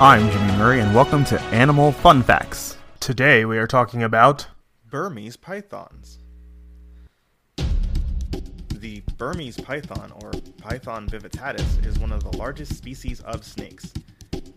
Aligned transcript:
I'm 0.00 0.28
Jimmy 0.28 0.52
Murray, 0.58 0.80
and 0.80 0.92
welcome 0.92 1.24
to 1.26 1.40
Animal 1.40 1.92
Fun 1.92 2.24
Facts. 2.24 2.76
Today 2.98 3.44
we 3.44 3.58
are 3.58 3.66
talking 3.68 4.02
about 4.02 4.44
Burmese 4.90 5.36
pythons. 5.36 6.18
The 8.72 9.04
Burmese 9.16 9.56
python, 9.60 10.12
or 10.20 10.32
Python 10.58 11.06
bivittatus, 11.08 11.86
is 11.86 12.00
one 12.00 12.10
of 12.10 12.24
the 12.24 12.36
largest 12.36 12.76
species 12.76 13.20
of 13.20 13.44
snakes. 13.44 13.94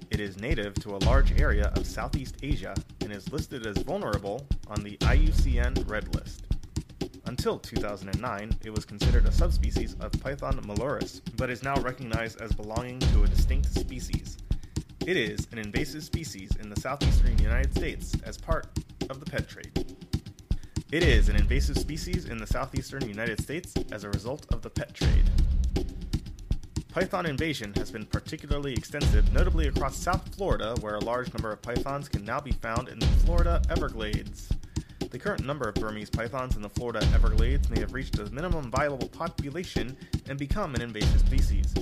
It 0.10 0.20
is 0.20 0.40
native 0.40 0.74
to 0.82 0.96
a 0.96 1.04
large 1.06 1.40
area 1.40 1.72
of 1.76 1.86
Southeast 1.86 2.38
Asia 2.42 2.74
and 3.02 3.12
is 3.12 3.32
listed 3.32 3.68
as 3.68 3.78
vulnerable 3.78 4.48
on 4.66 4.82
the 4.82 4.98
IUCN 4.98 5.88
Red 5.88 6.16
List. 6.16 6.48
Until 7.28 7.60
2009, 7.60 8.58
it 8.66 8.72
was 8.72 8.86
considered 8.86 9.28
a 9.28 9.32
subspecies 9.32 9.96
of 10.00 10.12
Python 10.14 10.60
molurus, 10.64 11.22
but 11.36 11.52
is 11.52 11.62
now 11.62 11.76
recognized 11.82 12.42
as 12.42 12.52
belonging 12.54 12.98
to 13.00 13.22
a 13.22 13.28
distinct 13.28 13.68
species. 13.68 14.38
It 15.08 15.16
is 15.16 15.48
an 15.54 15.58
invasive 15.58 16.04
species 16.04 16.52
in 16.60 16.70
the 16.70 16.78
southeastern 16.82 17.38
United 17.38 17.74
States 17.74 18.12
as 18.26 18.38
part 18.38 18.68
of 19.10 19.22
the 19.22 19.26
pet 19.26 19.48
trade. 19.48 19.96
It 20.92 21.02
is 21.02 21.30
an 21.30 21.38
invasive 21.38 21.78
species 21.78 22.26
in 22.26 22.38
the 22.38 22.46
southeastern 22.46 23.08
United 23.08 23.42
States 23.42 23.74
as 23.94 24.04
a 24.04 24.10
result 24.10 24.46
of 24.52 24.62
the 24.64 24.70
pet 24.70 24.94
trade. 24.94 25.32
Python 26.90 27.26
invasion 27.26 27.74
has 27.78 27.90
been 27.90 28.06
particularly 28.06 28.74
extensive, 28.74 29.32
notably 29.32 29.70
across 29.70 29.96
South 29.96 30.36
Florida, 30.36 30.76
where 30.82 30.96
a 30.96 31.06
large 31.06 31.34
number 31.34 31.54
of 31.54 31.62
pythons 31.62 32.10
can 32.10 32.26
now 32.26 32.42
be 32.42 32.52
found 32.52 32.90
in 32.90 33.00
the 33.00 33.06
Florida 33.24 33.62
Everglades. 33.70 34.50
The 35.10 35.20
current 35.20 35.46
number 35.46 35.70
of 35.70 35.76
Burmese 35.76 36.10
pythons 36.10 36.58
in 36.58 36.62
the 36.62 36.70
Florida 36.70 37.00
Everglades 37.14 37.70
may 37.70 37.80
have 37.80 37.94
reached 37.94 38.20
a 38.20 38.30
minimum 38.30 38.70
viable 38.70 39.08
population 39.08 39.96
and 40.28 40.38
become 40.38 40.76
an 40.76 40.82
invasive 40.82 41.22
species. 41.22 41.74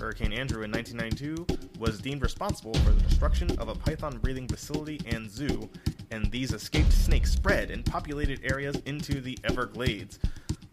Hurricane 0.00 0.32
Andrew 0.32 0.62
in 0.62 0.72
1992 0.72 1.46
was 1.78 2.00
deemed 2.00 2.22
responsible 2.22 2.72
for 2.72 2.92
the 2.92 3.02
destruction 3.02 3.50
of 3.58 3.68
a 3.68 3.74
python 3.74 4.16
breeding 4.16 4.48
facility 4.48 4.98
and 5.04 5.30
zoo, 5.30 5.68
and 6.10 6.30
these 6.30 6.54
escaped 6.54 6.92
snakes 6.92 7.30
spread 7.30 7.70
in 7.70 7.82
populated 7.82 8.40
areas 8.42 8.76
into 8.86 9.20
the 9.20 9.38
Everglades. 9.44 10.18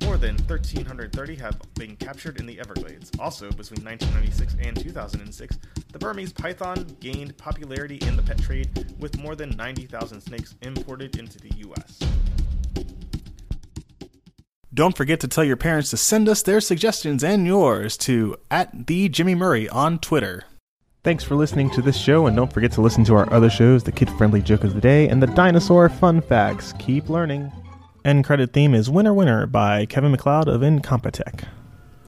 More 0.03 0.17
than 0.17 0.37
1,330 0.37 1.35
have 1.35 1.59
been 1.73 1.97
captured 1.97 2.39
in 2.39 2.45
the 2.45 2.57
Everglades. 2.57 3.11
Also, 3.19 3.49
between 3.49 3.83
1996 3.83 4.55
and 4.61 4.79
2006, 4.79 5.59
the 5.91 5.99
Burmese 5.99 6.31
python 6.31 6.87
gained 7.01 7.35
popularity 7.37 7.97
in 8.07 8.15
the 8.15 8.23
pet 8.23 8.41
trade 8.41 8.93
with 8.97 9.17
more 9.17 9.35
than 9.35 9.49
90,000 9.57 10.21
snakes 10.21 10.55
imported 10.61 11.17
into 11.17 11.37
the 11.39 11.53
U.S. 11.57 11.99
Don't 14.77 14.95
forget 14.95 15.19
to 15.21 15.27
tell 15.27 15.43
your 15.43 15.57
parents 15.57 15.89
to 15.89 15.97
send 15.97 16.29
us 16.29 16.43
their 16.43 16.61
suggestions 16.61 17.23
and 17.23 17.47
yours 17.47 17.97
to 17.97 18.37
at 18.51 18.85
the 18.85 19.09
Jimmy 19.09 19.33
Murray 19.33 19.67
on 19.67 19.97
Twitter. 19.97 20.43
Thanks 21.03 21.23
for 21.23 21.33
listening 21.33 21.71
to 21.71 21.81
this 21.81 21.97
show, 21.97 22.27
and 22.27 22.35
don't 22.37 22.53
forget 22.53 22.73
to 22.73 22.81
listen 22.81 23.03
to 23.05 23.15
our 23.15 23.27
other 23.33 23.49
shows 23.49 23.83
the 23.83 23.91
Kid 23.91 24.07
Friendly 24.07 24.39
Joke 24.39 24.63
of 24.63 24.75
the 24.75 24.79
Day 24.79 25.09
and 25.09 25.19
the 25.19 25.25
Dinosaur 25.25 25.89
Fun 25.89 26.21
Facts. 26.21 26.75
Keep 26.77 27.09
learning. 27.09 27.51
End 28.05 28.23
credit 28.23 28.53
theme 28.53 28.75
is 28.75 28.87
Winner 28.87 29.15
Winner 29.15 29.47
by 29.47 29.87
Kevin 29.87 30.11
MacLeod 30.11 30.47
of 30.47 30.61
Incompetech. 30.61 31.45